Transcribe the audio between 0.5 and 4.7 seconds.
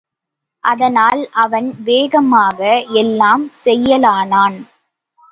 அதனால் அவன் வேகமாக எல்லாம் செய்யலானான்.